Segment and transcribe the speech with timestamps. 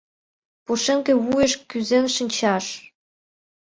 [0.65, 2.65] Пушеҥге вуйыш кӱзен шинчаш?